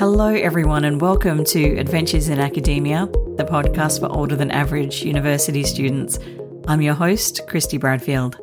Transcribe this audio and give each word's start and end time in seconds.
Hello, 0.00 0.28
everyone, 0.28 0.86
and 0.86 0.98
welcome 0.98 1.44
to 1.44 1.76
Adventures 1.76 2.30
in 2.30 2.40
Academia, 2.40 3.04
the 3.36 3.44
podcast 3.44 4.00
for 4.00 4.06
older 4.06 4.34
than 4.34 4.50
average 4.50 5.02
university 5.02 5.62
students. 5.62 6.18
I'm 6.66 6.80
your 6.80 6.94
host, 6.94 7.42
Kristie 7.46 7.78
Bradfield. 7.78 8.40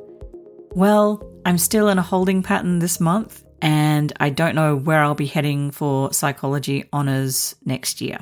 Well, 0.76 1.28
I'm 1.48 1.58
still 1.58 1.90
in 1.90 1.98
a 1.98 2.04
holding 2.04 2.44
pattern 2.44 2.78
this 2.78 3.00
month, 3.00 3.44
and 3.60 4.14
I 4.20 4.30
don't 4.30 4.54
know 4.54 4.76
where 4.76 5.02
I'll 5.02 5.16
be 5.16 5.26
heading 5.26 5.72
for 5.72 6.14
psychology 6.14 6.86
honours 6.94 7.56
next 7.66 8.02
year. 8.02 8.20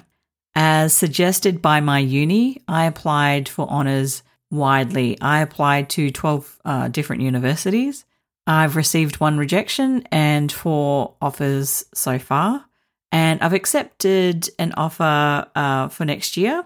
As 0.55 0.93
suggested 0.93 1.61
by 1.61 1.81
my 1.81 1.99
uni, 1.99 2.63
I 2.69 2.85
applied 2.85 3.49
for 3.49 3.67
honours 3.67 4.23
widely. 4.49 5.19
I 5.19 5.41
applied 5.41 5.89
to 5.89 6.09
12 6.09 6.59
uh, 6.63 6.87
different 6.87 7.21
universities. 7.21 8.05
I've 8.47 8.77
received 8.77 9.19
one 9.19 9.37
rejection 9.37 10.07
and 10.09 10.49
four 10.49 11.15
offers 11.21 11.83
so 11.93 12.17
far. 12.17 12.67
And 13.15 13.41
I've 13.41 13.53
accepted 13.53 14.49
an 14.59 14.73
offer 14.75 15.47
uh, 15.55 15.87
for 15.87 16.03
next 16.03 16.35
year, 16.35 16.65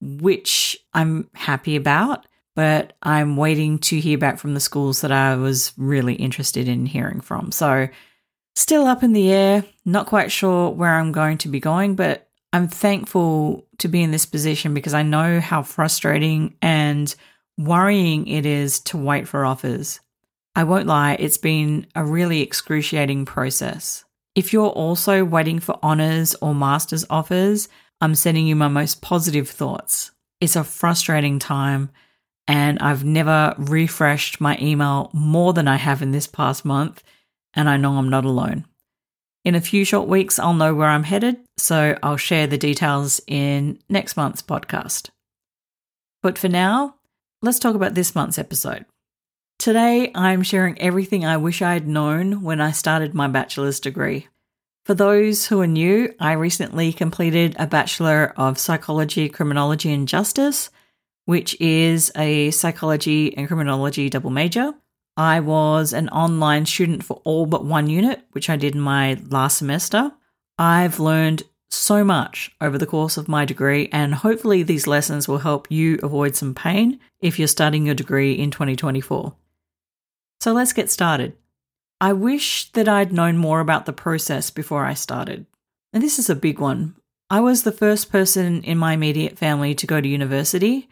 which 0.00 0.78
I'm 0.94 1.28
happy 1.34 1.74
about, 1.74 2.26
but 2.54 2.92
I'm 3.02 3.36
waiting 3.36 3.80
to 3.80 3.98
hear 3.98 4.16
back 4.16 4.38
from 4.38 4.54
the 4.54 4.60
schools 4.60 5.00
that 5.00 5.10
I 5.10 5.34
was 5.34 5.72
really 5.76 6.14
interested 6.14 6.68
in 6.68 6.86
hearing 6.86 7.20
from. 7.20 7.50
So, 7.50 7.88
still 8.54 8.86
up 8.86 9.02
in 9.02 9.14
the 9.14 9.32
air, 9.32 9.64
not 9.84 10.06
quite 10.06 10.30
sure 10.30 10.70
where 10.70 10.94
I'm 10.94 11.10
going 11.10 11.38
to 11.38 11.48
be 11.48 11.58
going, 11.58 11.96
but 11.96 12.28
I'm 12.52 12.68
thankful 12.68 13.66
to 13.78 13.88
be 13.88 14.00
in 14.00 14.12
this 14.12 14.26
position 14.26 14.74
because 14.74 14.94
I 14.94 15.02
know 15.02 15.40
how 15.40 15.64
frustrating 15.64 16.54
and 16.62 17.12
worrying 17.58 18.28
it 18.28 18.46
is 18.46 18.78
to 18.82 18.96
wait 18.96 19.26
for 19.26 19.44
offers. 19.44 19.98
I 20.54 20.62
won't 20.62 20.86
lie, 20.86 21.16
it's 21.18 21.38
been 21.38 21.88
a 21.96 22.04
really 22.04 22.42
excruciating 22.42 23.24
process. 23.24 24.04
If 24.34 24.52
you're 24.52 24.68
also 24.68 25.24
waiting 25.24 25.58
for 25.58 25.78
honours 25.82 26.36
or 26.40 26.54
master's 26.54 27.04
offers, 27.10 27.68
I'm 28.00 28.14
sending 28.14 28.46
you 28.46 28.56
my 28.56 28.68
most 28.68 29.02
positive 29.02 29.48
thoughts. 29.48 30.12
It's 30.40 30.56
a 30.56 30.64
frustrating 30.64 31.38
time, 31.38 31.90
and 32.46 32.78
I've 32.78 33.04
never 33.04 33.54
refreshed 33.58 34.40
my 34.40 34.56
email 34.60 35.10
more 35.12 35.52
than 35.52 35.68
I 35.68 35.76
have 35.76 36.00
in 36.00 36.12
this 36.12 36.26
past 36.26 36.64
month, 36.64 37.02
and 37.54 37.68
I 37.68 37.76
know 37.76 37.94
I'm 37.94 38.08
not 38.08 38.24
alone. 38.24 38.66
In 39.44 39.54
a 39.54 39.60
few 39.60 39.84
short 39.84 40.08
weeks, 40.08 40.38
I'll 40.38 40.54
know 40.54 40.74
where 40.74 40.88
I'm 40.88 41.04
headed, 41.04 41.38
so 41.56 41.98
I'll 42.02 42.16
share 42.16 42.46
the 42.46 42.58
details 42.58 43.20
in 43.26 43.78
next 43.88 44.16
month's 44.16 44.42
podcast. 44.42 45.10
But 46.22 46.38
for 46.38 46.48
now, 46.48 46.96
let's 47.42 47.58
talk 47.58 47.74
about 47.74 47.94
this 47.94 48.14
month's 48.14 48.38
episode. 48.38 48.84
Today, 49.60 50.10
I'm 50.14 50.42
sharing 50.42 50.80
everything 50.80 51.26
I 51.26 51.36
wish 51.36 51.60
I 51.60 51.74
had 51.74 51.86
known 51.86 52.42
when 52.42 52.62
I 52.62 52.70
started 52.70 53.12
my 53.12 53.28
bachelor's 53.28 53.78
degree. 53.78 54.26
For 54.86 54.94
those 54.94 55.48
who 55.48 55.60
are 55.60 55.66
new, 55.66 56.14
I 56.18 56.32
recently 56.32 56.94
completed 56.94 57.56
a 57.58 57.66
Bachelor 57.66 58.32
of 58.38 58.58
Psychology, 58.58 59.28
Criminology 59.28 59.92
and 59.92 60.08
Justice, 60.08 60.70
which 61.26 61.60
is 61.60 62.10
a 62.16 62.50
psychology 62.52 63.36
and 63.36 63.48
criminology 63.48 64.08
double 64.08 64.30
major. 64.30 64.72
I 65.18 65.40
was 65.40 65.92
an 65.92 66.08
online 66.08 66.64
student 66.64 67.04
for 67.04 67.20
all 67.24 67.44
but 67.44 67.62
one 67.62 67.90
unit, 67.90 68.22
which 68.32 68.48
I 68.48 68.56
did 68.56 68.74
in 68.74 68.80
my 68.80 69.20
last 69.28 69.58
semester. 69.58 70.12
I've 70.56 70.98
learned 70.98 71.42
so 71.68 72.02
much 72.02 72.50
over 72.62 72.78
the 72.78 72.86
course 72.86 73.18
of 73.18 73.28
my 73.28 73.44
degree, 73.44 73.90
and 73.92 74.14
hopefully, 74.14 74.62
these 74.62 74.86
lessons 74.86 75.28
will 75.28 75.40
help 75.40 75.70
you 75.70 75.98
avoid 76.02 76.34
some 76.34 76.54
pain 76.54 76.98
if 77.20 77.38
you're 77.38 77.46
starting 77.46 77.84
your 77.84 77.94
degree 77.94 78.32
in 78.32 78.50
2024. 78.50 79.34
So 80.40 80.52
let's 80.52 80.72
get 80.72 80.90
started. 80.90 81.36
I 82.00 82.14
wish 82.14 82.72
that 82.72 82.88
I'd 82.88 83.12
known 83.12 83.36
more 83.36 83.60
about 83.60 83.84
the 83.84 83.92
process 83.92 84.50
before 84.50 84.86
I 84.86 84.94
started. 84.94 85.44
And 85.92 86.02
this 86.02 86.18
is 86.18 86.30
a 86.30 86.34
big 86.34 86.58
one. 86.58 86.96
I 87.28 87.40
was 87.40 87.62
the 87.62 87.72
first 87.72 88.10
person 88.10 88.62
in 88.64 88.78
my 88.78 88.94
immediate 88.94 89.36
family 89.36 89.74
to 89.74 89.86
go 89.86 90.00
to 90.00 90.08
university, 90.08 90.88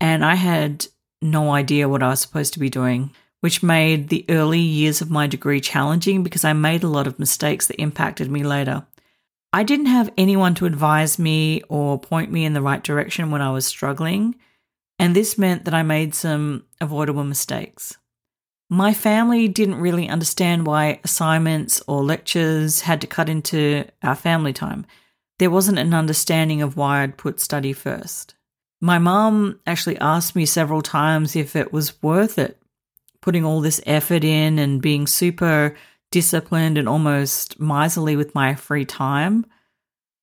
and 0.00 0.24
I 0.24 0.36
had 0.36 0.86
no 1.20 1.50
idea 1.50 1.88
what 1.88 2.02
I 2.02 2.10
was 2.10 2.20
supposed 2.20 2.52
to 2.54 2.60
be 2.60 2.70
doing, 2.70 3.10
which 3.40 3.62
made 3.62 4.08
the 4.08 4.24
early 4.28 4.60
years 4.60 5.00
of 5.00 5.10
my 5.10 5.26
degree 5.26 5.60
challenging 5.60 6.22
because 6.22 6.44
I 6.44 6.52
made 6.52 6.84
a 6.84 6.88
lot 6.88 7.06
of 7.06 7.18
mistakes 7.18 7.66
that 7.66 7.80
impacted 7.80 8.30
me 8.30 8.44
later. 8.44 8.86
I 9.52 9.64
didn't 9.64 9.86
have 9.86 10.12
anyone 10.16 10.54
to 10.56 10.66
advise 10.66 11.18
me 11.18 11.62
or 11.68 11.98
point 11.98 12.32
me 12.32 12.44
in 12.44 12.54
the 12.54 12.62
right 12.62 12.82
direction 12.82 13.30
when 13.30 13.42
I 13.42 13.50
was 13.50 13.66
struggling, 13.66 14.36
and 14.98 15.14
this 15.14 15.36
meant 15.36 15.64
that 15.64 15.74
I 15.74 15.82
made 15.82 16.14
some 16.14 16.64
avoidable 16.80 17.24
mistakes. 17.24 17.98
My 18.72 18.94
family 18.94 19.48
didn't 19.48 19.82
really 19.82 20.08
understand 20.08 20.66
why 20.66 20.98
assignments 21.04 21.82
or 21.86 22.02
lectures 22.02 22.80
had 22.80 23.02
to 23.02 23.06
cut 23.06 23.28
into 23.28 23.84
our 24.02 24.14
family 24.14 24.54
time. 24.54 24.86
There 25.38 25.50
wasn't 25.50 25.78
an 25.78 25.92
understanding 25.92 26.62
of 26.62 26.74
why 26.74 27.02
I'd 27.02 27.18
put 27.18 27.38
study 27.38 27.74
first. 27.74 28.34
My 28.80 28.98
mum 28.98 29.60
actually 29.66 29.98
asked 29.98 30.34
me 30.34 30.46
several 30.46 30.80
times 30.80 31.36
if 31.36 31.54
it 31.54 31.70
was 31.70 32.02
worth 32.02 32.38
it, 32.38 32.62
putting 33.20 33.44
all 33.44 33.60
this 33.60 33.82
effort 33.84 34.24
in 34.24 34.58
and 34.58 34.80
being 34.80 35.06
super 35.06 35.76
disciplined 36.10 36.78
and 36.78 36.88
almost 36.88 37.60
miserly 37.60 38.16
with 38.16 38.34
my 38.34 38.54
free 38.54 38.86
time. 38.86 39.44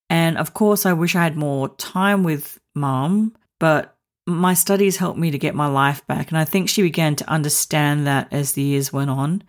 And 0.10 0.40
of 0.40 0.56
course, 0.56 0.88
I 0.88 0.94
wish 0.94 1.16
I 1.16 1.22
had 1.22 1.38
more 1.38 1.70
time 1.76 2.24
with 2.24 2.60
mum, 2.74 3.36
but 3.60 3.96
my 4.30 4.54
studies 4.54 4.98
helped 4.98 5.20
me 5.20 5.32
to 5.32 5.38
get 5.38 5.56
my 5.56 5.68
life 5.68 6.06
back. 6.08 6.30
And 6.30 6.38
I 6.38 6.46
think 6.46 6.70
she 6.70 6.82
began 6.82 7.16
to 7.18 7.30
understand 7.30 8.08
that 8.08 8.28
as 8.32 8.54
the 8.54 8.62
years 8.62 8.94
went 8.94 9.10
on. 9.10 9.44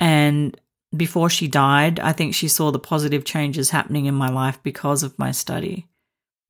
And 0.00 0.58
before 0.96 1.28
she 1.28 1.48
died, 1.48 2.00
I 2.00 2.12
think 2.12 2.34
she 2.34 2.48
saw 2.48 2.70
the 2.70 2.78
positive 2.78 3.24
changes 3.24 3.70
happening 3.70 4.06
in 4.06 4.14
my 4.14 4.30
life 4.30 4.62
because 4.62 5.02
of 5.02 5.18
my 5.18 5.32
study. 5.32 5.86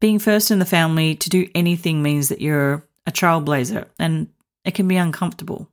Being 0.00 0.18
first 0.18 0.50
in 0.50 0.58
the 0.58 0.64
family 0.64 1.14
to 1.16 1.30
do 1.30 1.48
anything 1.54 2.02
means 2.02 2.28
that 2.28 2.40
you're 2.40 2.84
a 3.06 3.10
trailblazer 3.10 3.86
and 3.98 4.28
it 4.64 4.74
can 4.74 4.86
be 4.86 4.96
uncomfortable. 4.96 5.68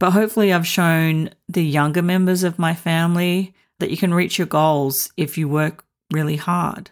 But 0.00 0.12
hopefully, 0.12 0.52
I've 0.52 0.66
shown 0.66 1.30
the 1.48 1.64
younger 1.64 2.02
members 2.02 2.44
of 2.44 2.58
my 2.58 2.74
family 2.74 3.54
that 3.78 3.90
you 3.90 3.96
can 3.96 4.14
reach 4.14 4.38
your 4.38 4.46
goals 4.46 5.12
if 5.16 5.36
you 5.36 5.48
work 5.48 5.84
really 6.12 6.36
hard. 6.36 6.90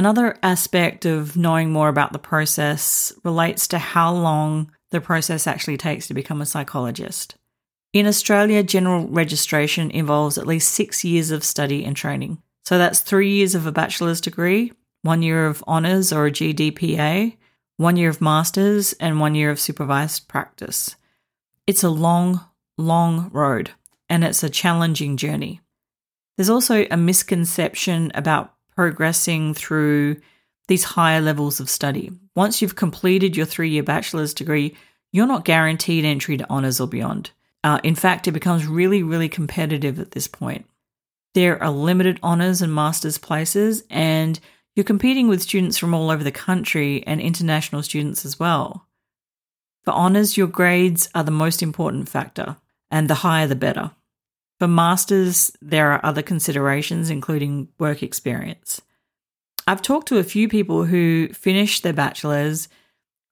Another 0.00 0.38
aspect 0.42 1.04
of 1.04 1.36
knowing 1.36 1.70
more 1.72 1.90
about 1.90 2.14
the 2.14 2.18
process 2.18 3.12
relates 3.22 3.68
to 3.68 3.78
how 3.78 4.10
long 4.10 4.72
the 4.92 5.00
process 5.02 5.46
actually 5.46 5.76
takes 5.76 6.06
to 6.06 6.14
become 6.14 6.40
a 6.40 6.46
psychologist. 6.46 7.36
In 7.92 8.06
Australia, 8.06 8.62
general 8.62 9.06
registration 9.08 9.90
involves 9.90 10.38
at 10.38 10.46
least 10.46 10.70
six 10.70 11.04
years 11.04 11.30
of 11.30 11.44
study 11.44 11.84
and 11.84 11.94
training. 11.94 12.40
So 12.64 12.78
that's 12.78 13.00
three 13.00 13.30
years 13.30 13.54
of 13.54 13.66
a 13.66 13.72
bachelor's 13.72 14.22
degree, 14.22 14.72
one 15.02 15.20
year 15.20 15.44
of 15.44 15.62
honours 15.68 16.14
or 16.14 16.24
a 16.24 16.30
GDPA, 16.32 17.36
one 17.76 17.98
year 17.98 18.08
of 18.08 18.22
master's, 18.22 18.94
and 18.94 19.20
one 19.20 19.34
year 19.34 19.50
of 19.50 19.60
supervised 19.60 20.28
practice. 20.28 20.96
It's 21.66 21.84
a 21.84 21.90
long, 21.90 22.40
long 22.78 23.28
road, 23.34 23.72
and 24.08 24.24
it's 24.24 24.42
a 24.42 24.48
challenging 24.48 25.18
journey. 25.18 25.60
There's 26.38 26.48
also 26.48 26.86
a 26.90 26.96
misconception 26.96 28.10
about 28.14 28.54
progressing 28.74 29.54
through 29.54 30.16
these 30.68 30.84
higher 30.84 31.20
levels 31.20 31.60
of 31.60 31.68
study. 31.68 32.12
Once 32.36 32.62
you've 32.62 32.76
completed 32.76 33.36
your 33.36 33.46
three 33.46 33.70
year 33.70 33.82
bachelor's 33.82 34.32
degree, 34.32 34.76
you're 35.12 35.26
not 35.26 35.44
guaranteed 35.44 36.04
entry 36.04 36.36
to 36.36 36.48
honours 36.48 36.80
or 36.80 36.86
beyond. 36.86 37.30
Uh, 37.62 37.80
in 37.82 37.94
fact, 37.94 38.28
it 38.28 38.32
becomes 38.32 38.66
really, 38.66 39.02
really 39.02 39.28
competitive 39.28 39.98
at 39.98 40.12
this 40.12 40.28
point. 40.28 40.66
There 41.34 41.62
are 41.62 41.70
limited 41.70 42.18
honours 42.22 42.62
and 42.62 42.74
master's 42.74 43.18
places, 43.18 43.84
and 43.90 44.38
you're 44.74 44.84
competing 44.84 45.28
with 45.28 45.42
students 45.42 45.76
from 45.76 45.94
all 45.94 46.10
over 46.10 46.24
the 46.24 46.32
country 46.32 47.04
and 47.06 47.20
international 47.20 47.82
students 47.82 48.24
as 48.24 48.38
well. 48.38 48.86
For 49.84 49.92
honours, 49.92 50.36
your 50.36 50.46
grades 50.46 51.08
are 51.14 51.24
the 51.24 51.30
most 51.30 51.62
important 51.62 52.08
factor, 52.08 52.56
and 52.90 53.08
the 53.08 53.16
higher 53.16 53.46
the 53.46 53.56
better. 53.56 53.92
For 54.60 54.68
masters, 54.68 55.50
there 55.62 55.90
are 55.90 56.04
other 56.04 56.20
considerations, 56.20 57.08
including 57.08 57.68
work 57.78 58.02
experience. 58.02 58.82
I've 59.66 59.80
talked 59.80 60.08
to 60.08 60.18
a 60.18 60.22
few 60.22 60.48
people 60.48 60.84
who 60.84 61.28
finished 61.32 61.82
their 61.82 61.94
bachelor's, 61.94 62.68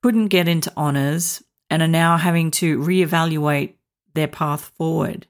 couldn't 0.03 0.29
get 0.29 0.49
into 0.49 0.75
honours, 0.75 1.43
and 1.69 1.83
are 1.83 1.89
now 1.89 2.17
having 2.17 2.51
to 2.53 2.79
reevaluate 2.79 3.75
their 4.15 4.27
path 4.27 4.73
forward. 4.79 5.27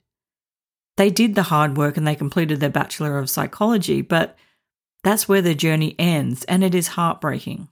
They 0.96 1.10
did 1.10 1.34
the 1.34 1.42
hard 1.42 1.76
work 1.76 1.96
and 1.96 2.06
they 2.06 2.14
completed 2.14 2.60
their 2.60 2.70
Bachelor 2.70 3.18
of 3.18 3.28
Psychology, 3.28 4.00
but 4.00 4.36
that's 5.02 5.28
where 5.28 5.42
their 5.42 5.54
journey 5.54 5.96
ends, 5.98 6.44
and 6.44 6.62
it 6.62 6.76
is 6.76 6.88
heartbreaking. 6.88 7.68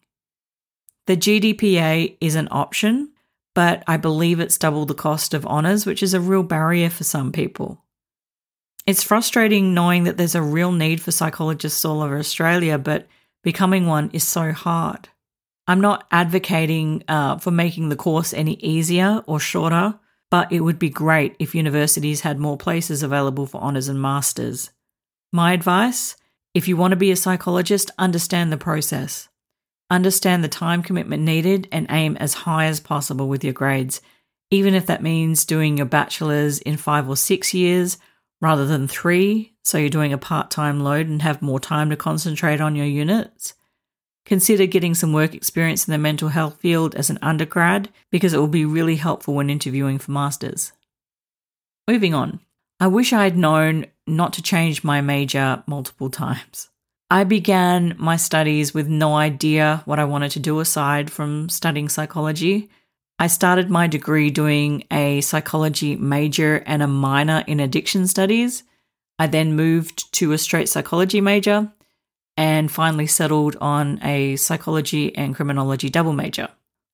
The 1.07 1.17
GDPA 1.17 2.17
is 2.21 2.35
an 2.35 2.49
option, 2.51 3.13
but 3.55 3.85
I 3.87 3.97
believe 3.99 4.41
it's 4.41 4.59
double 4.59 4.85
the 4.85 4.95
cost 4.95 5.33
of 5.33 5.47
honours, 5.47 5.87
which 5.87 6.03
is 6.03 6.13
a 6.13 6.21
real 6.21 6.43
barrier 6.43 6.91
for 6.91 7.05
some 7.05 7.31
people. 7.31 7.85
It's 8.87 9.03
frustrating 9.03 9.75
knowing 9.75 10.05
that 10.05 10.17
there's 10.17 10.37
a 10.37 10.43
real 10.43 10.71
need 10.71 11.01
for 11.01 11.11
psychologists 11.11 11.85
all 11.85 12.03
over 12.03 12.19
Australia, 12.19 12.79
but 12.79 13.09
becoming 13.43 13.87
one 13.87 14.11
is 14.13 14.23
so 14.23 14.53
hard. 14.53 15.09
I'm 15.67 15.81
not 15.81 16.07
advocating 16.13 17.03
uh, 17.09 17.39
for 17.39 17.51
making 17.51 17.89
the 17.89 17.97
course 17.97 18.33
any 18.33 18.55
easier 18.55 19.25
or 19.27 19.41
shorter, 19.41 19.99
but 20.31 20.53
it 20.53 20.61
would 20.61 20.79
be 20.79 20.89
great 20.89 21.35
if 21.41 21.55
universities 21.55 22.21
had 22.21 22.39
more 22.39 22.57
places 22.57 23.03
available 23.03 23.47
for 23.47 23.61
honours 23.61 23.89
and 23.89 24.01
masters. 24.01 24.71
My 25.33 25.53
advice 25.53 26.17
If 26.55 26.69
you 26.69 26.77
want 26.77 26.93
to 26.93 26.97
be 26.97 27.11
a 27.11 27.17
psychologist, 27.17 27.91
understand 27.99 28.51
the 28.51 28.57
process. 28.57 29.29
Understand 29.91 30.43
the 30.43 30.49
time 30.49 30.83
commitment 30.83 31.23
needed 31.23 31.69
and 31.71 31.87
aim 31.91 32.17
as 32.17 32.33
high 32.35 32.67
as 32.67 32.81
possible 32.81 33.29
with 33.29 33.45
your 33.45 33.53
grades, 33.53 34.01
even 34.51 34.75
if 34.75 34.87
that 34.87 35.03
means 35.03 35.45
doing 35.45 35.77
your 35.77 35.87
bachelor's 35.87 36.61
in 36.61 36.77
five 36.77 37.09
or 37.09 37.17
six 37.17 37.53
years 37.53 37.99
rather 38.41 38.67
than 38.67 38.89
three, 38.89 39.55
so 39.65 39.79
you're 39.79 39.89
doing 39.89 40.13
a 40.13 40.19
part 40.19 40.51
time 40.51 40.81
load 40.81 41.09
and 41.09 41.23
have 41.23 41.43
more 41.43 41.61
time 41.61 41.91
to 41.91 41.97
concentrate 41.97 42.61
on 42.61 42.77
your 42.77 42.87
units. 42.87 43.55
Consider 44.25 44.67
getting 44.67 44.95
some 44.95 45.13
work 45.13 45.35
experience 45.35 45.87
in 45.87 45.93
the 45.93 45.99
mental 45.99 46.31
health 46.31 46.59
field 46.61 46.95
as 46.97 47.11
an 47.11 47.19
undergrad 47.23 47.89
because 48.11 48.35
it 48.35 48.39
will 48.39 48.49
be 48.49 48.65
really 48.65 48.97
helpful 48.97 49.35
when 49.35 49.49
interviewing 49.49 49.99
for 49.99 50.11
masters. 50.11 50.73
Moving 51.89 52.13
on. 52.13 52.41
I 52.81 52.89
wish 52.89 53.13
I 53.13 53.25
had 53.25 53.39
known 53.39 53.87
not 54.07 54.33
to 54.35 54.43
change 54.43 54.85
my 54.85 55.01
major 55.01 55.63
multiple 55.67 56.11
times. 56.11 56.69
I 57.09 57.23
began 57.23 57.95
my 57.99 58.17
studies 58.17 58.75
with 58.75 58.89
no 58.89 59.15
idea 59.15 59.83
what 59.85 60.01
I 60.01 60.05
wanted 60.05 60.33
to 60.33 60.41
do 60.41 60.59
aside 60.59 61.11
from 61.11 61.49
studying 61.49 61.89
psychology. 61.89 62.69
I 63.19 63.29
started 63.29 63.71
my 63.71 63.87
degree 63.87 64.31
doing 64.31 64.85
a 64.91 65.23
psychology 65.23 65.97
major 65.97 66.63
and 66.67 66.83
a 66.83 66.87
minor 66.87 67.43
in 67.47 67.61
addiction 67.61 68.07
studies. 68.07 68.63
I 69.19 69.27
then 69.27 69.57
moved 69.57 70.13
to 70.15 70.33
a 70.33 70.39
straight 70.39 70.69
psychology 70.69 71.23
major 71.23 71.73
and 72.37 72.71
finally 72.71 73.07
settled 73.07 73.57
on 73.59 73.99
a 74.03 74.37
psychology 74.37 75.17
and 75.17 75.35
criminology 75.35 75.89
double 75.89 76.13
major. 76.13 76.49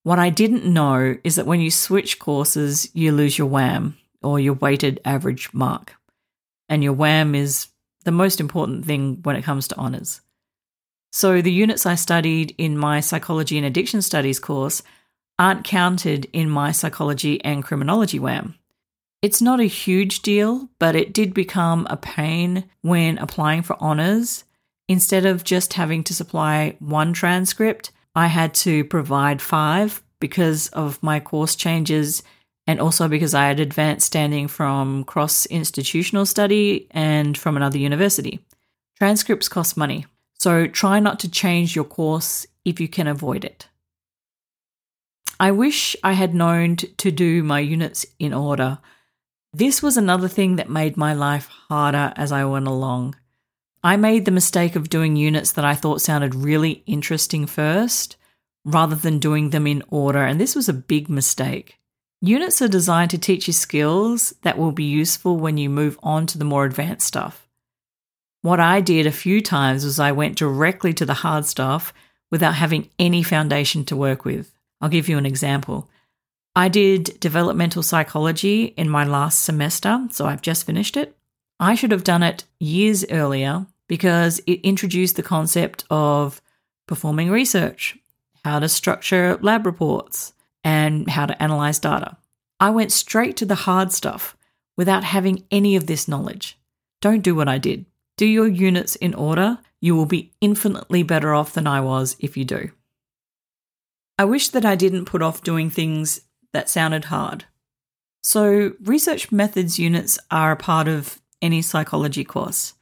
What 0.04 0.20
I 0.20 0.30
didn't 0.30 0.64
know 0.64 1.16
is 1.24 1.34
that 1.34 1.46
when 1.46 1.60
you 1.60 1.72
switch 1.72 2.20
courses, 2.20 2.88
you 2.94 3.10
lose 3.10 3.36
your 3.36 3.48
WAM 3.48 3.96
or 4.22 4.38
your 4.38 4.54
weighted 4.54 5.00
average 5.04 5.52
mark. 5.52 5.94
And 6.68 6.84
your 6.84 6.92
WAM 6.92 7.34
is 7.34 7.66
the 8.04 8.12
most 8.12 8.38
important 8.38 8.84
thing 8.84 9.18
when 9.22 9.34
it 9.34 9.42
comes 9.42 9.66
to 9.68 9.76
honours. 9.76 10.20
So 11.12 11.42
the 11.42 11.52
units 11.52 11.84
I 11.84 11.96
studied 11.96 12.54
in 12.58 12.78
my 12.78 13.00
psychology 13.00 13.56
and 13.58 13.66
addiction 13.66 14.02
studies 14.02 14.38
course 14.38 14.82
aren't 15.42 15.64
counted 15.64 16.26
in 16.32 16.48
my 16.48 16.72
psychology 16.72 17.42
and 17.44 17.64
criminology 17.64 18.18
WAM. 18.18 18.54
It's 19.20 19.42
not 19.42 19.60
a 19.60 19.64
huge 19.64 20.22
deal, 20.22 20.68
but 20.78 20.96
it 20.96 21.12
did 21.12 21.34
become 21.34 21.86
a 21.90 21.96
pain 21.96 22.64
when 22.80 23.18
applying 23.18 23.62
for 23.62 23.80
honours 23.80 24.44
Instead 24.88 25.24
of 25.24 25.44
just 25.44 25.72
having 25.72 26.04
to 26.04 26.14
supply 26.14 26.76
one 26.78 27.12
transcript, 27.12 27.92
I 28.14 28.26
had 28.26 28.52
to 28.56 28.84
provide 28.84 29.40
five 29.40 30.02
because 30.20 30.68
of 30.68 31.02
my 31.02 31.18
course 31.20 31.56
changes 31.56 32.22
and 32.66 32.78
also 32.78 33.08
because 33.08 33.34
I 33.34 33.48
had 33.48 33.58
advanced 33.58 34.06
standing 34.06 34.48
from 34.48 35.04
cross 35.04 35.46
institutional 35.46 36.26
study 36.26 36.88
and 36.90 37.36
from 37.38 37.56
another 37.56 37.78
university. 37.78 38.40
Transcripts 38.98 39.48
cost 39.48 39.78
money, 39.78 40.04
so 40.38 40.66
try 40.66 41.00
not 41.00 41.18
to 41.20 41.30
change 41.30 41.74
your 41.74 41.86
course 41.86 42.46
if 42.64 42.78
you 42.78 42.86
can 42.86 43.08
avoid 43.08 43.46
it. 43.46 43.68
I 45.42 45.50
wish 45.50 45.96
I 46.04 46.12
had 46.12 46.36
known 46.36 46.76
to 46.76 47.10
do 47.10 47.42
my 47.42 47.58
units 47.58 48.06
in 48.20 48.32
order. 48.32 48.78
This 49.52 49.82
was 49.82 49.96
another 49.96 50.28
thing 50.28 50.54
that 50.54 50.70
made 50.70 50.96
my 50.96 51.14
life 51.14 51.48
harder 51.68 52.12
as 52.14 52.30
I 52.30 52.44
went 52.44 52.68
along. 52.68 53.16
I 53.82 53.96
made 53.96 54.24
the 54.24 54.30
mistake 54.30 54.76
of 54.76 54.88
doing 54.88 55.16
units 55.16 55.50
that 55.50 55.64
I 55.64 55.74
thought 55.74 56.00
sounded 56.00 56.36
really 56.36 56.84
interesting 56.86 57.48
first, 57.48 58.16
rather 58.64 58.94
than 58.94 59.18
doing 59.18 59.50
them 59.50 59.66
in 59.66 59.82
order, 59.88 60.22
and 60.22 60.40
this 60.40 60.54
was 60.54 60.68
a 60.68 60.72
big 60.72 61.08
mistake. 61.08 61.80
Units 62.20 62.62
are 62.62 62.68
designed 62.68 63.10
to 63.10 63.18
teach 63.18 63.48
you 63.48 63.52
skills 63.52 64.32
that 64.42 64.56
will 64.56 64.70
be 64.70 64.84
useful 64.84 65.38
when 65.38 65.58
you 65.58 65.68
move 65.68 65.98
on 66.04 66.24
to 66.28 66.38
the 66.38 66.44
more 66.44 66.64
advanced 66.64 67.08
stuff. 67.08 67.48
What 68.42 68.60
I 68.60 68.80
did 68.80 69.08
a 69.08 69.10
few 69.10 69.40
times 69.40 69.84
was 69.84 69.98
I 69.98 70.12
went 70.12 70.38
directly 70.38 70.94
to 70.94 71.04
the 71.04 71.14
hard 71.14 71.46
stuff 71.46 71.92
without 72.30 72.54
having 72.54 72.90
any 72.96 73.24
foundation 73.24 73.84
to 73.86 73.96
work 73.96 74.24
with. 74.24 74.52
I'll 74.82 74.90
give 74.90 75.08
you 75.08 75.16
an 75.16 75.24
example. 75.24 75.88
I 76.54 76.68
did 76.68 77.18
developmental 77.20 77.82
psychology 77.82 78.64
in 78.76 78.90
my 78.90 79.04
last 79.04 79.40
semester, 79.44 80.06
so 80.10 80.26
I've 80.26 80.42
just 80.42 80.66
finished 80.66 80.98
it. 80.98 81.16
I 81.58 81.74
should 81.76 81.92
have 81.92 82.04
done 82.04 82.22
it 82.22 82.44
years 82.58 83.04
earlier 83.08 83.66
because 83.88 84.40
it 84.46 84.60
introduced 84.62 85.16
the 85.16 85.22
concept 85.22 85.84
of 85.88 86.42
performing 86.86 87.30
research, 87.30 87.96
how 88.44 88.58
to 88.58 88.68
structure 88.68 89.38
lab 89.40 89.64
reports, 89.64 90.34
and 90.64 91.08
how 91.08 91.26
to 91.26 91.42
analyze 91.42 91.78
data. 91.78 92.16
I 92.60 92.70
went 92.70 92.92
straight 92.92 93.36
to 93.38 93.46
the 93.46 93.54
hard 93.54 93.92
stuff 93.92 94.36
without 94.76 95.04
having 95.04 95.44
any 95.50 95.76
of 95.76 95.86
this 95.86 96.08
knowledge. 96.08 96.58
Don't 97.00 97.22
do 97.22 97.34
what 97.34 97.48
I 97.48 97.58
did. 97.58 97.86
Do 98.16 98.26
your 98.26 98.48
units 98.48 98.96
in 98.96 99.14
order. 99.14 99.58
You 99.80 99.96
will 99.96 100.06
be 100.06 100.32
infinitely 100.40 101.02
better 101.02 101.34
off 101.34 101.54
than 101.54 101.66
I 101.66 101.80
was 101.80 102.16
if 102.20 102.36
you 102.36 102.44
do. 102.44 102.70
I 104.22 104.24
wish 104.24 104.50
that 104.50 104.64
I 104.64 104.76
didn't 104.76 105.06
put 105.06 105.20
off 105.20 105.42
doing 105.42 105.68
things 105.68 106.20
that 106.52 106.70
sounded 106.70 107.06
hard. 107.06 107.46
So, 108.22 108.72
research 108.80 109.32
methods 109.32 109.80
units 109.80 110.16
are 110.30 110.52
a 110.52 110.56
part 110.56 110.86
of 110.86 111.20
any 111.42 111.60
psychology 111.60 112.22
course. 112.22 112.74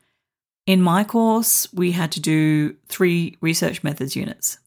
In 0.67 0.83
my 0.83 1.03
course, 1.03 1.67
we 1.73 1.93
had 1.93 2.13
to 2.13 2.21
do 2.21 2.77
three 2.89 3.39
research 3.41 3.83
methods 3.83 4.15
units. 4.15 4.59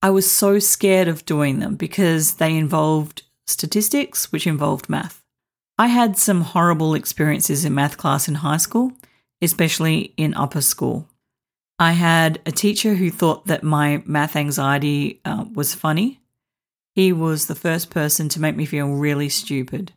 I 0.00 0.10
was 0.10 0.30
so 0.30 0.60
scared 0.60 1.08
of 1.08 1.26
doing 1.26 1.58
them 1.58 1.74
because 1.74 2.36
they 2.36 2.56
involved 2.56 3.24
statistics, 3.48 4.30
which 4.30 4.46
involved 4.46 4.88
math. 4.88 5.24
I 5.76 5.88
had 5.88 6.16
some 6.16 6.42
horrible 6.42 6.94
experiences 6.94 7.64
in 7.64 7.74
math 7.74 7.96
class 7.96 8.28
in 8.28 8.36
high 8.36 8.58
school, 8.58 8.92
especially 9.42 10.14
in 10.16 10.34
upper 10.34 10.60
school. 10.60 11.08
I 11.80 11.92
had 11.92 12.42
a 12.44 12.52
teacher 12.52 12.94
who 12.94 13.10
thought 13.10 13.46
that 13.46 13.62
my 13.62 14.02
math 14.04 14.36
anxiety 14.36 15.22
uh, 15.24 15.46
was 15.54 15.74
funny. 15.74 16.20
He 16.94 17.10
was 17.10 17.46
the 17.46 17.54
first 17.54 17.88
person 17.88 18.28
to 18.28 18.40
make 18.40 18.54
me 18.54 18.66
feel 18.66 18.90
really 18.90 19.30
stupid. 19.30 19.92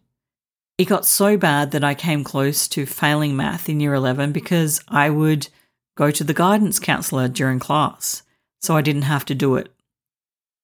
It 0.78 0.86
got 0.86 1.06
so 1.06 1.36
bad 1.36 1.72
that 1.72 1.84
I 1.84 1.94
came 1.94 2.24
close 2.24 2.70
to 2.70 2.86
failing 2.86 3.36
math 3.36 3.68
in 3.68 3.82
year 3.82 3.94
11 3.94 4.32
because 4.32 4.82
I 4.88 5.10
would 5.10 5.50
go 5.98 6.10
to 6.10 6.24
the 6.24 6.34
guidance 6.34 6.80
counselor 6.80 7.28
during 7.28 7.60
class, 7.60 8.24
so 8.62 8.78
I 8.78 8.82
didn't 8.82 9.02
have 9.02 9.26
to 9.26 9.36
do 9.36 9.58
it. 9.58 9.70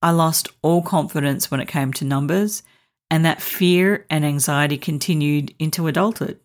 I 0.01 0.11
lost 0.11 0.47
all 0.61 0.81
confidence 0.81 1.51
when 1.51 1.59
it 1.59 1.67
came 1.67 1.91
to 1.93 2.05
numbers, 2.05 2.63
and 3.11 3.25
that 3.25 3.41
fear 3.41 4.05
and 4.09 4.23
anxiety 4.23 4.77
continued 4.77 5.53
into 5.59 5.87
adulthood. 5.87 6.39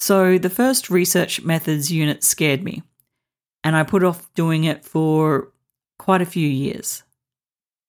So 0.00 0.38
the 0.38 0.50
first 0.50 0.90
research 0.90 1.42
methods 1.42 1.92
unit 1.92 2.24
scared 2.24 2.64
me, 2.64 2.82
and 3.64 3.74
I 3.74 3.82
put 3.82 4.04
off 4.04 4.32
doing 4.34 4.64
it 4.64 4.84
for 4.84 5.50
quite 5.98 6.20
a 6.20 6.26
few 6.26 6.46
years. 6.46 7.02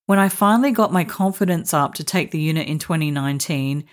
When 0.07 0.19
I 0.19 0.29
finally 0.29 0.71
got 0.71 0.93
my 0.93 1.03
confidence 1.03 1.73
up 1.73 1.95
to 1.95 2.03
take 2.03 2.31
the 2.31 2.39
unit 2.39 2.67
in 2.67 2.79
2019, 2.79 3.83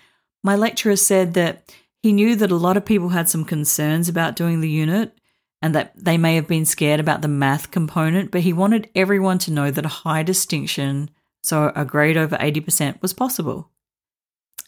my 0.45 0.57
lecturer 0.57 0.97
said 0.97 1.35
that 1.35 1.75
he 2.03 2.12
knew 2.12 2.37
that 2.37 2.51
a 2.51 2.57
lot 2.57 2.77
of 2.77 2.85
people 2.85 3.11
had 3.11 3.29
some 3.29 3.45
concerns 3.45 4.09
about 4.09 4.37
doing 4.37 4.61
the 4.61 4.71
unit 4.71 5.19
and 5.61 5.75
that 5.75 5.93
they 5.97 6.19
may 6.19 6.35
have 6.35 6.49
been 6.49 6.65
scared 6.65 7.01
about 7.01 7.23
the 7.23 7.29
math 7.29 7.71
component, 7.71 8.31
but 8.31 8.41
he 8.41 8.53
wanted 8.53 8.91
everyone 8.95 9.39
to 9.39 9.53
know 9.53 9.71
that 9.71 9.85
a 9.85 9.89
high 9.89 10.23
distinction, 10.23 11.09
so 11.43 11.73
a 11.75 11.85
grade 11.85 12.17
over 12.17 12.37
80%, 12.37 13.01
was 13.01 13.15
possible. 13.15 13.71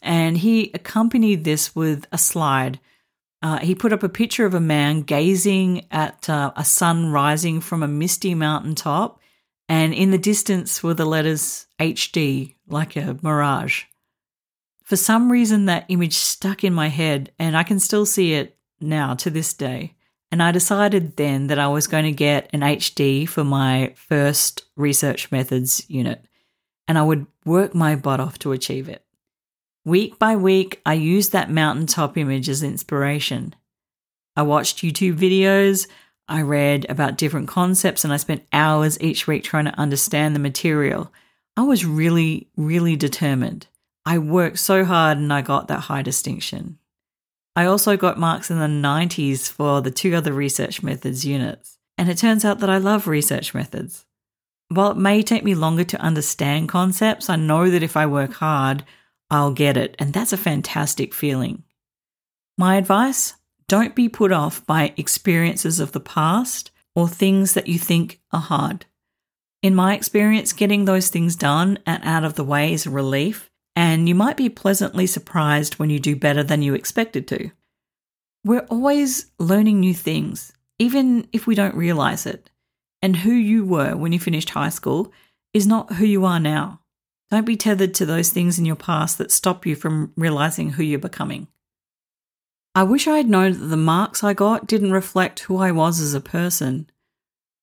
And 0.01 0.37
he 0.37 0.71
accompanied 0.73 1.43
this 1.43 1.75
with 1.75 2.07
a 2.11 2.17
slide. 2.17 2.79
Uh, 3.45 3.59
he 3.59 3.75
put 3.75 3.93
up 3.93 4.01
a 4.01 4.09
picture 4.09 4.47
of 4.47 4.55
a 4.55 4.59
man 4.59 5.03
gazing 5.03 5.85
at 5.91 6.27
uh, 6.27 6.51
a 6.55 6.65
sun 6.65 7.11
rising 7.11 7.61
from 7.61 7.83
a 7.83 7.87
misty 7.87 8.33
mountain 8.33 8.73
top, 8.73 9.19
and 9.69 9.93
in 9.93 10.09
the 10.09 10.17
distance 10.17 10.81
were 10.81 10.95
the 10.95 11.05
letters 11.05 11.67
HD, 11.79 12.55
like 12.67 12.95
a 12.95 13.19
mirage. 13.21 13.83
For 14.81 14.95
some 14.95 15.31
reason, 15.31 15.65
that 15.65 15.85
image 15.89 16.15
stuck 16.15 16.63
in 16.63 16.73
my 16.73 16.87
head, 16.87 17.33
and 17.37 17.55
I 17.55 17.61
can 17.61 17.77
still 17.77 18.07
see 18.07 18.33
it 18.33 18.57
now 18.81 19.13
to 19.13 19.29
this 19.29 19.53
day. 19.53 19.93
And 20.31 20.41
I 20.41 20.51
decided 20.51 21.15
then 21.15 21.45
that 21.45 21.59
I 21.59 21.67
was 21.67 21.85
going 21.85 22.05
to 22.05 22.11
get 22.11 22.49
an 22.51 22.61
HD 22.61 23.29
for 23.29 23.43
my 23.43 23.93
first 23.95 24.63
research 24.75 25.31
methods 25.31 25.87
unit, 25.87 26.25
and 26.87 26.97
I 26.97 27.03
would 27.03 27.27
work 27.45 27.75
my 27.75 27.95
butt 27.95 28.19
off 28.19 28.39
to 28.39 28.53
achieve 28.53 28.89
it. 28.89 29.04
Week 29.85 30.17
by 30.17 30.35
week, 30.35 30.81
I 30.83 30.95
used 30.95 31.31
that 31.31 31.51
mountaintop 31.51 32.17
image 32.17 32.49
as 32.49 32.63
inspiration. 32.63 33.53
I 34.35 34.41
watched 34.41 34.79
YouTube 34.79 35.15
videos, 35.15 35.87
I 36.27 36.41
read 36.41 36.87
about 36.89 37.19
different 37.19 37.47
concepts, 37.47 38.03
and 38.03 38.11
I 38.11 38.17
spent 38.17 38.47
hours 38.51 38.99
each 38.99 39.27
week 39.27 39.43
trying 39.43 39.65
to 39.65 39.79
understand 39.79 40.35
the 40.35 40.39
material. 40.39 41.13
I 41.55 41.61
was 41.61 41.85
really, 41.85 42.47
really 42.57 42.95
determined. 42.95 43.67
I 44.07 44.17
worked 44.17 44.57
so 44.57 44.85
hard 44.85 45.19
and 45.19 45.31
I 45.31 45.43
got 45.43 45.67
that 45.67 45.81
high 45.81 46.01
distinction. 46.01 46.79
I 47.55 47.65
also 47.65 47.95
got 47.95 48.17
marks 48.17 48.49
in 48.49 48.57
the 48.57 48.65
90s 48.65 49.51
for 49.51 49.81
the 49.81 49.91
two 49.91 50.15
other 50.15 50.33
research 50.33 50.81
methods 50.81 51.25
units, 51.25 51.77
and 51.95 52.09
it 52.09 52.17
turns 52.17 52.43
out 52.43 52.57
that 52.59 52.71
I 52.71 52.79
love 52.79 53.05
research 53.05 53.53
methods. 53.53 54.07
While 54.69 54.91
it 54.91 54.97
may 54.97 55.21
take 55.21 55.43
me 55.43 55.53
longer 55.53 55.83
to 55.83 56.01
understand 56.01 56.69
concepts, 56.69 57.29
I 57.29 57.35
know 57.35 57.69
that 57.69 57.83
if 57.83 57.95
I 57.95 58.07
work 58.07 58.33
hard, 58.33 58.83
I'll 59.29 59.51
get 59.51 59.77
it, 59.77 59.95
and 59.99 60.13
that's 60.13 60.33
a 60.33 60.37
fantastic 60.37 61.13
feeling. 61.13 61.63
My 62.57 62.75
advice 62.75 63.35
Don't 63.67 63.95
be 63.95 64.07
put 64.07 64.31
off 64.31 64.65
by 64.65 64.93
experiences 64.95 65.79
of 65.79 65.91
the 65.91 65.99
past 65.99 66.71
or 66.95 67.07
things 67.07 67.53
that 67.53 67.67
you 67.67 67.79
think 67.79 68.19
are 68.31 68.39
hard. 68.39 68.85
In 69.63 69.73
my 69.73 69.95
experience, 69.95 70.53
getting 70.53 70.85
those 70.85 71.09
things 71.09 71.35
done 71.35 71.79
and 71.85 72.03
out 72.03 72.23
of 72.23 72.35
the 72.35 72.43
way 72.43 72.71
is 72.71 72.85
a 72.85 72.91
relief, 72.91 73.49
and 73.75 74.07
you 74.07 74.13
might 74.13 74.37
be 74.37 74.47
pleasantly 74.47 75.07
surprised 75.07 75.75
when 75.79 75.89
you 75.89 75.99
do 75.99 76.15
better 76.15 76.43
than 76.43 76.61
you 76.61 76.75
expected 76.75 77.27
to. 77.29 77.49
We're 78.43 78.67
always 78.69 79.31
learning 79.39 79.79
new 79.79 79.95
things, 79.95 80.53
even 80.77 81.27
if 81.33 81.47
we 81.47 81.55
don't 81.55 81.75
realize 81.75 82.27
it. 82.27 82.51
And 83.01 83.17
who 83.17 83.31
you 83.31 83.65
were 83.65 83.97
when 83.97 84.11
you 84.13 84.19
finished 84.19 84.51
high 84.51 84.69
school 84.69 85.11
is 85.53 85.65
not 85.65 85.93
who 85.93 86.05
you 86.05 86.25
are 86.25 86.39
now. 86.39 86.81
Don't 87.31 87.45
be 87.45 87.55
tethered 87.55 87.93
to 87.95 88.05
those 88.05 88.29
things 88.29 88.59
in 88.59 88.65
your 88.65 88.75
past 88.75 89.17
that 89.17 89.31
stop 89.31 89.65
you 89.65 89.75
from 89.75 90.13
realizing 90.15 90.71
who 90.71 90.83
you're 90.83 90.99
becoming. 90.99 91.47
I 92.75 92.83
wish 92.83 93.07
I 93.07 93.17
had 93.17 93.29
known 93.29 93.53
that 93.53 93.65
the 93.67 93.77
marks 93.77 94.23
I 94.23 94.33
got 94.33 94.67
didn't 94.67 94.91
reflect 94.91 95.39
who 95.41 95.57
I 95.57 95.71
was 95.71 95.99
as 95.99 96.13
a 96.13 96.19
person. 96.19 96.89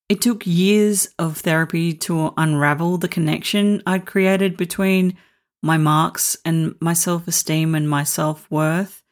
It 0.08 0.20
took 0.20 0.46
years 0.46 1.08
of 1.18 1.38
therapy 1.38 1.94
to 1.94 2.32
unravel 2.36 2.98
the 2.98 3.08
connection 3.08 3.82
I'd 3.86 4.06
created 4.06 4.56
between 4.56 5.16
my 5.62 5.76
marks 5.76 6.36
and 6.44 6.74
my 6.80 6.92
self 6.92 7.28
esteem 7.28 7.74
and 7.74 7.88
my 7.88 8.04
self 8.04 8.50
worth. 8.50 9.02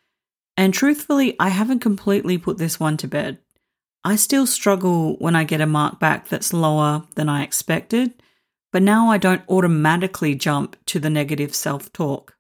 And 0.57 0.75
truthfully, 0.75 1.37
I 1.39 1.49
haven't 1.49 1.79
completely 1.79 2.37
put 2.37 2.59
this 2.59 2.81
one 2.81 2.97
to 2.99 3.09
bed. 3.09 3.39
I 4.05 4.17
still 4.17 4.47
struggle 4.47 5.17
when 5.17 5.37
I 5.37 5.45
get 5.45 5.61
a 5.61 5.67
mark 5.67 6.01
back 6.01 6.29
that's 6.29 6.53
lower 6.53 7.05
than 7.15 7.29
I 7.29 7.43
expected, 7.43 8.23
but 8.73 8.83
now 8.83 9.11
I 9.11 9.19
don't 9.19 9.43
automatically 9.49 10.35
jump 10.35 10.77
to 10.87 10.99
the 10.99 11.11
negative 11.11 11.55
self 11.55 11.93
talk. 11.93 12.37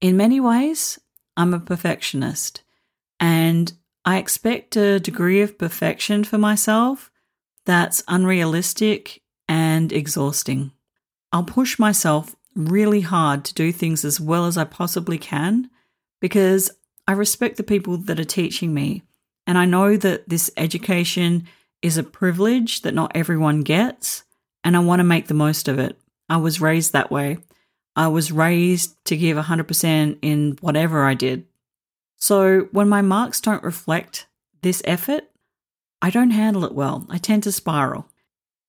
In 0.00 0.16
many 0.16 0.40
ways, 0.40 0.98
I'm 1.36 1.54
a 1.54 1.60
perfectionist 1.60 2.62
and 3.20 3.72
I 4.04 4.18
expect 4.18 4.76
a 4.76 4.98
degree 4.98 5.40
of 5.42 5.58
perfection 5.58 6.24
for 6.24 6.38
myself 6.38 7.10
that's 7.64 8.02
unrealistic 8.08 9.22
and 9.48 9.92
exhausting. 9.92 10.72
I'll 11.30 11.44
push 11.44 11.78
myself 11.78 12.34
really 12.54 13.00
hard 13.00 13.44
to 13.44 13.54
do 13.54 13.72
things 13.72 14.04
as 14.04 14.20
well 14.20 14.46
as 14.46 14.58
I 14.58 14.64
possibly 14.64 15.18
can 15.18 15.70
because 16.20 16.70
I 17.06 17.12
respect 17.12 17.56
the 17.56 17.62
people 17.62 17.96
that 17.96 18.20
are 18.20 18.24
teaching 18.24 18.74
me. 18.74 19.02
And 19.46 19.56
I 19.56 19.64
know 19.64 19.96
that 19.96 20.28
this 20.28 20.50
education 20.56 21.48
is 21.80 21.96
a 21.96 22.02
privilege 22.02 22.82
that 22.82 22.94
not 22.94 23.12
everyone 23.14 23.62
gets, 23.62 24.24
and 24.64 24.76
I 24.76 24.80
want 24.80 25.00
to 25.00 25.04
make 25.04 25.26
the 25.26 25.34
most 25.34 25.68
of 25.68 25.78
it. 25.78 25.98
I 26.28 26.36
was 26.36 26.60
raised 26.60 26.92
that 26.92 27.10
way. 27.10 27.38
I 27.94 28.08
was 28.08 28.32
raised 28.32 28.96
to 29.06 29.16
give 29.16 29.36
100% 29.36 30.18
in 30.22 30.58
whatever 30.60 31.04
I 31.04 31.14
did. 31.14 31.46
So 32.16 32.68
when 32.72 32.88
my 32.88 33.02
marks 33.02 33.40
don't 33.40 33.62
reflect 33.62 34.26
this 34.62 34.80
effort, 34.84 35.24
I 36.00 36.10
don't 36.10 36.30
handle 36.30 36.64
it 36.64 36.74
well. 36.74 37.06
I 37.10 37.18
tend 37.18 37.42
to 37.44 37.52
spiral. 37.52 38.06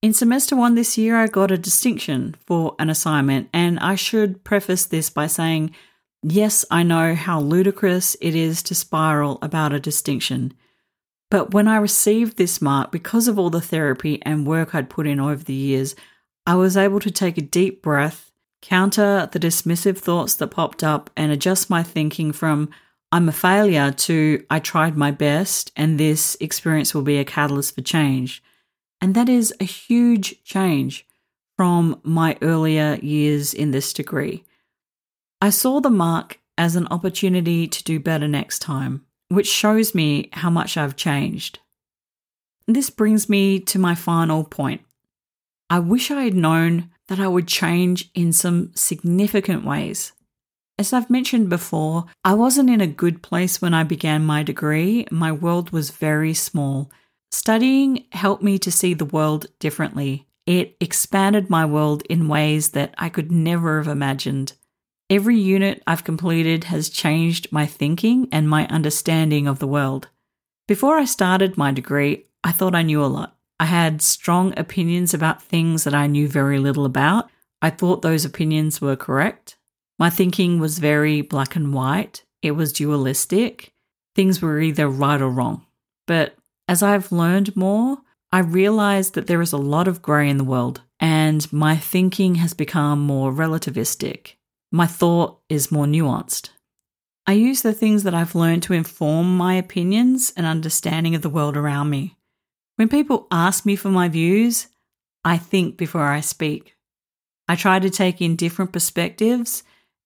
In 0.02 0.14
semester 0.14 0.56
one 0.56 0.76
this 0.76 0.98
year, 0.98 1.16
I 1.16 1.28
got 1.28 1.52
a 1.52 1.58
distinction 1.58 2.36
for 2.46 2.76
an 2.78 2.90
assignment, 2.90 3.50
and 3.54 3.80
I 3.80 3.96
should 3.96 4.44
preface 4.44 4.86
this 4.86 5.10
by 5.10 5.28
saying, 5.28 5.74
yes, 6.22 6.66
I 6.70 6.84
know 6.84 7.16
how 7.16 7.40
ludicrous 7.40 8.18
it 8.20 8.36
is 8.36 8.62
to 8.64 8.76
spiral 8.76 9.40
about 9.42 9.72
a 9.72 9.80
distinction. 9.80 10.54
But 11.34 11.52
when 11.52 11.68
I 11.68 11.78
received 11.78 12.38
this 12.38 12.62
mark, 12.62 12.92
because 12.92 13.28
of 13.28 13.40
all 13.40 13.50
the 13.50 13.60
therapy 13.60 14.22
and 14.22 14.46
work 14.46 14.76
I'd 14.76 14.88
put 14.88 15.08
in 15.08 15.20
over 15.20 15.44
the 15.44 15.52
years, 15.52 15.96
I 16.46 16.54
was 16.54 16.78
able 16.78 17.00
to 17.00 17.10
take 17.10 17.40
a 17.40 17.42
deep 17.42 17.82
breath, 17.82 18.30
counter 18.62 19.28
the 19.32 19.40
dismissive 19.40 19.98
thoughts 19.98 20.36
that 20.36 20.50
popped 20.50 20.84
up, 20.84 21.10
and 21.18 21.32
adjust 21.32 21.72
my 21.72 21.82
thinking 21.82 22.34
from 22.34 22.70
I'm 23.12 23.28
a 23.28 23.32
failure 23.32 23.90
to 23.92 24.46
I 24.52 24.60
tried 24.60 24.96
my 24.96 25.10
best 25.10 25.72
and 25.76 26.00
this 26.00 26.38
experience 26.40 26.94
will 26.94 27.02
be 27.02 27.18
a 27.18 27.26
catalyst 27.26 27.74
for 27.74 27.82
change. 27.82 28.44
And 29.02 29.16
that 29.16 29.28
is 29.28 29.52
a 29.60 29.64
huge 29.64 30.44
change 30.44 31.08
from 31.58 32.00
my 32.04 32.38
earlier 32.44 33.00
years 33.02 33.56
in 33.56 33.72
this 33.72 33.92
degree. 33.92 34.44
I 35.42 35.50
saw 35.50 35.80
the 35.80 35.90
mark 35.90 36.40
as 36.60 36.76
an 36.76 36.88
opportunity 36.92 37.68
to 37.70 37.84
do 37.84 38.00
better 38.00 38.28
next 38.28 38.60
time, 38.60 39.08
which 39.30 39.48
shows 39.48 39.96
me 39.96 40.30
how 40.34 40.50
much 40.50 40.78
I've 40.78 40.96
changed. 40.96 41.60
This 42.68 42.90
brings 42.90 43.30
me 43.30 43.60
to 43.62 43.80
my 43.80 43.96
final 43.96 44.44
point. 44.44 44.82
I 45.70 45.80
wish 45.80 46.12
I 46.12 46.24
had 46.24 46.36
known 46.36 46.92
that 47.08 47.20
I 47.20 47.28
would 47.28 47.48
change 47.48 48.10
in 48.14 48.32
some 48.32 48.72
significant 48.76 49.66
ways. 49.66 50.14
As 50.80 50.94
I've 50.94 51.10
mentioned 51.10 51.50
before, 51.50 52.06
I 52.24 52.34
wasn't 52.34 52.70
in 52.70 52.82
a 52.82 52.88
good 52.88 53.22
place 53.22 53.62
when 53.62 53.74
I 53.74 53.84
began 53.84 54.26
my 54.26 54.44
degree. 54.44 55.06
My 55.12 55.32
world 55.32 55.72
was 55.72 55.92
very 55.92 56.34
small. 56.34 56.90
Studying 57.32 58.06
helped 58.12 58.44
me 58.44 58.58
to 58.60 58.72
see 58.72 58.94
the 58.94 59.06
world 59.06 59.48
differently. 59.60 60.28
It 60.46 60.76
expanded 60.80 61.50
my 61.50 61.66
world 61.66 62.04
in 62.10 62.28
ways 62.28 62.72
that 62.72 62.94
I 62.98 63.10
could 63.10 63.32
never 63.32 63.78
have 63.78 63.88
imagined. 63.88 64.54
Every 65.14 65.38
unit 65.38 65.84
I've 65.86 66.04
completed 66.04 66.64
has 66.64 66.90
changed 66.90 67.52
my 67.52 67.68
thinking 67.68 68.28
and 68.32 68.50
my 68.50 68.66
understanding 68.70 69.46
of 69.46 69.60
the 69.60 69.68
world. 69.68 70.08
Before 70.68 70.98
I 70.98 71.06
started 71.06 71.56
my 71.56 71.70
degree, 71.72 72.26
I 72.44 72.52
thought 72.52 72.74
I 72.74 72.82
knew 72.82 73.04
a 73.04 73.06
lot. 73.06 73.38
I 73.60 73.66
had 73.66 74.02
strong 74.02 74.58
opinions 74.58 75.14
about 75.14 75.44
things 75.44 75.84
that 75.84 75.94
I 75.94 76.08
knew 76.08 76.28
very 76.28 76.58
little 76.58 76.84
about. 76.84 77.30
I 77.62 77.70
thought 77.70 78.02
those 78.02 78.26
opinions 78.26 78.82
were 78.82 78.96
correct. 78.96 79.56
My 80.00 80.10
thinking 80.10 80.58
was 80.58 80.80
very 80.80 81.22
black 81.22 81.56
and 81.56 81.76
white, 81.76 82.24
it 82.42 82.54
was 82.54 82.74
dualistic. 82.74 83.72
Things 84.16 84.42
were 84.42 84.60
either 84.60 84.90
right 84.90 85.22
or 85.22 85.30
wrong. 85.30 85.64
But 86.08 86.36
as 86.68 86.82
I've 86.82 87.12
learned 87.12 87.56
more, 87.56 88.00
I 88.32 88.40
realized 88.40 89.14
that 89.14 89.28
there 89.28 89.44
is 89.44 89.54
a 89.54 89.58
lot 89.58 89.88
of 89.88 90.02
grey 90.02 90.28
in 90.28 90.38
the 90.38 90.44
world, 90.44 90.82
and 91.00 91.54
my 91.54 91.78
thinking 91.78 92.36
has 92.42 92.56
become 92.56 93.00
more 93.00 93.32
relativistic. 93.32 94.38
My 94.76 94.88
thought 94.88 95.40
is 95.50 95.72
more 95.72 95.86
nuanced. 95.86 96.50
I 97.28 97.34
use 97.34 97.62
the 97.62 97.74
things 97.74 98.02
that 98.04 98.16
I've 98.16 98.34
learned 98.34 98.64
to 98.64 98.74
inform 98.74 99.38
my 99.38 99.54
opinions 99.54 100.34
and 100.36 100.48
understanding 100.48 101.14
of 101.14 101.22
the 101.22 101.30
world 101.30 101.56
around 101.56 101.92
me. 101.92 102.18
When 102.78 102.90
people 102.90 103.28
ask 103.30 103.68
me 103.68 103.76
for 103.76 103.90
my 103.90 104.10
views, 104.10 104.66
I 105.24 105.38
think 105.38 105.78
before 105.78 106.06
I 106.06 106.22
speak. 106.22 106.76
I 107.48 107.56
try 107.56 107.78
to 107.78 107.92
take 107.92 108.20
in 108.20 108.36
different 108.36 108.74
perspectives 108.74 109.62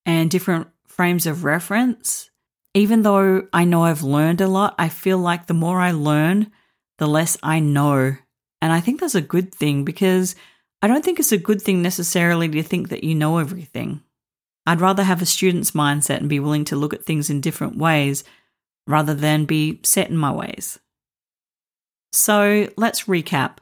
and 0.05 0.29
different 0.29 0.67
frames 0.85 1.25
of 1.25 1.45
reference. 1.45 2.29
Even 2.73 3.03
though 3.03 3.47
I 3.53 3.63
know 3.63 3.85
I've 3.85 4.03
learned 4.03 4.41
a 4.41 4.47
lot, 4.47 4.75
I 4.77 4.89
feel 4.89 5.17
like 5.17 5.47
the 5.47 5.53
more 5.53 5.79
I 5.79 5.91
learn, 5.91 6.51
the 6.97 7.07
less 7.07 7.37
I 7.41 7.61
know. 7.61 8.17
And 8.61 8.73
I 8.73 8.81
think 8.81 8.99
that's 8.99 9.15
a 9.15 9.21
good 9.21 9.55
thing 9.55 9.85
because 9.85 10.35
I 10.81 10.87
don't 10.87 11.05
think 11.05 11.21
it's 11.21 11.31
a 11.31 11.37
good 11.37 11.61
thing 11.61 11.81
necessarily 11.81 12.49
to 12.49 12.63
think 12.63 12.89
that 12.89 13.05
you 13.05 13.15
know 13.15 13.37
everything. 13.37 14.03
I'd 14.67 14.81
rather 14.81 15.03
have 15.03 15.21
a 15.21 15.25
student's 15.25 15.71
mindset 15.71 16.17
and 16.17 16.27
be 16.27 16.41
willing 16.41 16.65
to 16.65 16.75
look 16.75 16.93
at 16.93 17.05
things 17.05 17.29
in 17.29 17.39
different 17.39 17.77
ways 17.77 18.25
rather 18.85 19.13
than 19.13 19.45
be 19.45 19.79
set 19.83 20.09
in 20.09 20.17
my 20.17 20.29
ways. 20.31 20.77
So 22.11 22.67
let's 22.75 23.05
recap. 23.05 23.59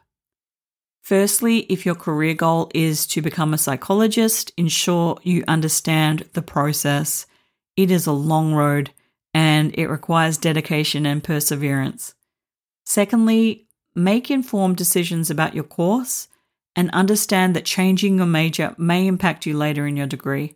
Firstly, 1.03 1.59
if 1.69 1.85
your 1.85 1.93
career 1.93 2.33
goal 2.33 2.71
is 2.73 3.05
to 3.07 3.21
become 3.21 3.53
a 3.53 3.59
psychologist, 3.59 4.51
ensure 4.57 5.19
you 5.21 5.43
understand 5.47 6.27
the 6.33 6.41
process. 6.41 7.27
It 7.77 7.91
is 7.91 8.07
a 8.07 8.11
long 8.11 8.55
road 8.55 8.89
and 9.31 9.77
it 9.77 9.85
requires 9.85 10.39
dedication 10.39 11.05
and 11.05 11.23
perseverance. 11.23 12.15
Secondly, 12.83 13.67
make 13.93 14.31
informed 14.31 14.77
decisions 14.77 15.29
about 15.29 15.53
your 15.53 15.65
course 15.65 16.29
and 16.75 16.89
understand 16.89 17.55
that 17.55 17.65
changing 17.65 18.17
your 18.17 18.25
major 18.25 18.73
may 18.79 19.05
impact 19.05 19.45
you 19.45 19.55
later 19.55 19.85
in 19.85 19.95
your 19.95 20.07
degree. 20.07 20.55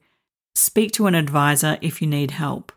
Speak 0.59 0.91
to 0.91 1.07
an 1.07 1.15
advisor 1.15 1.77
if 1.79 2.01
you 2.01 2.07
need 2.07 2.31
help. 2.31 2.73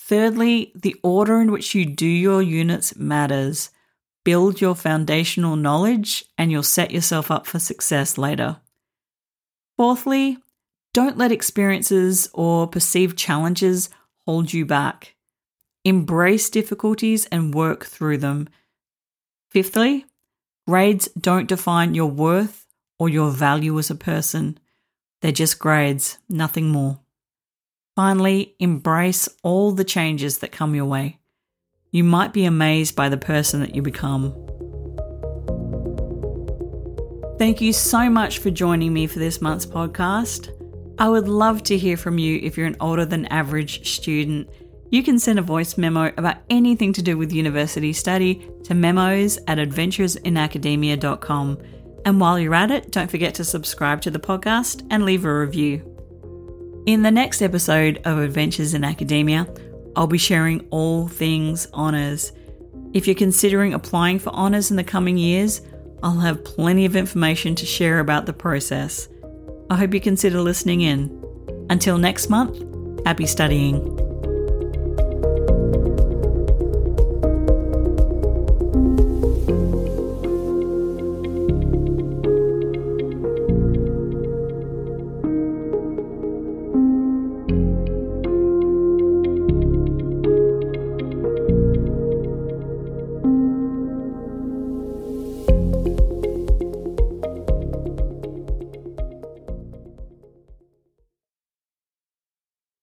Thirdly, 0.00 0.72
the 0.74 0.96
order 1.02 1.38
in 1.38 1.52
which 1.52 1.74
you 1.74 1.84
do 1.84 2.06
your 2.06 2.40
units 2.40 2.96
matters 2.96 3.68
build 4.24 4.62
your 4.62 4.74
foundational 4.74 5.56
knowledge, 5.56 6.24
and 6.38 6.50
you'll 6.50 6.62
set 6.62 6.90
yourself 6.90 7.30
up 7.30 7.46
for 7.46 7.58
success 7.58 8.16
later. 8.16 8.56
Fourthly, 9.76 10.38
don't 10.94 11.18
let 11.18 11.30
experiences 11.30 12.30
or 12.32 12.66
perceived 12.66 13.18
challenges 13.18 13.90
hold 14.24 14.54
you 14.54 14.64
back. 14.64 15.16
Embrace 15.84 16.48
difficulties 16.48 17.26
and 17.26 17.52
work 17.52 17.84
through 17.84 18.16
them. 18.16 18.48
Fifthly, 19.50 20.06
grades 20.66 21.08
don't 21.08 21.46
define 21.46 21.94
your 21.94 22.10
worth 22.10 22.66
or 22.98 23.10
your 23.10 23.30
value 23.30 23.78
as 23.78 23.90
a 23.90 23.94
person. 23.94 24.58
They're 25.24 25.32
just 25.32 25.58
grades, 25.58 26.18
nothing 26.28 26.68
more. 26.68 27.00
Finally, 27.96 28.54
embrace 28.60 29.26
all 29.42 29.72
the 29.72 29.82
changes 29.82 30.40
that 30.40 30.52
come 30.52 30.74
your 30.74 30.84
way 30.84 31.18
you 31.92 32.04
might 32.04 32.34
be 32.34 32.44
amazed 32.44 32.94
by 32.94 33.08
the 33.08 33.16
person 33.16 33.60
that 33.60 33.74
you 33.74 33.80
become. 33.80 34.34
Thank 37.38 37.62
you 37.62 37.72
so 37.72 38.10
much 38.10 38.40
for 38.40 38.50
joining 38.50 38.92
me 38.92 39.06
for 39.06 39.18
this 39.18 39.40
month's 39.40 39.64
podcast. 39.64 40.50
I 40.98 41.08
would 41.08 41.26
love 41.26 41.62
to 41.62 41.78
hear 41.78 41.96
from 41.96 42.18
you 42.18 42.38
if 42.42 42.58
you're 42.58 42.66
an 42.66 42.76
older 42.80 43.06
than 43.06 43.24
average 43.26 43.90
student 43.90 44.50
You 44.90 45.02
can 45.02 45.18
send 45.18 45.38
a 45.38 45.42
voice 45.42 45.78
memo 45.78 46.12
about 46.18 46.36
anything 46.50 46.92
to 46.92 47.02
do 47.02 47.16
with 47.16 47.32
university 47.32 47.94
study 47.94 48.46
to 48.64 48.74
memos 48.74 49.38
at 49.48 49.56
adventuresinacademia.com. 49.56 51.58
And 52.04 52.20
while 52.20 52.38
you're 52.38 52.54
at 52.54 52.70
it, 52.70 52.90
don't 52.90 53.10
forget 53.10 53.34
to 53.34 53.44
subscribe 53.44 54.02
to 54.02 54.10
the 54.10 54.18
podcast 54.18 54.86
and 54.90 55.04
leave 55.04 55.24
a 55.24 55.38
review. 55.38 55.90
In 56.86 57.02
the 57.02 57.10
next 57.10 57.40
episode 57.40 58.00
of 58.04 58.18
Adventures 58.18 58.74
in 58.74 58.84
Academia, 58.84 59.48
I'll 59.96 60.06
be 60.06 60.18
sharing 60.18 60.66
all 60.70 61.08
things 61.08 61.66
honours. 61.72 62.32
If 62.92 63.06
you're 63.06 63.16
considering 63.16 63.72
applying 63.72 64.18
for 64.18 64.30
honours 64.30 64.70
in 64.70 64.76
the 64.76 64.84
coming 64.84 65.16
years, 65.16 65.62
I'll 66.02 66.20
have 66.20 66.44
plenty 66.44 66.84
of 66.84 66.96
information 66.96 67.54
to 67.54 67.64
share 67.64 68.00
about 68.00 68.26
the 68.26 68.34
process. 68.34 69.08
I 69.70 69.76
hope 69.76 69.94
you 69.94 70.00
consider 70.00 70.42
listening 70.42 70.82
in. 70.82 71.24
Until 71.70 71.96
next 71.96 72.28
month, 72.28 72.62
happy 73.06 73.24
studying. 73.24 74.03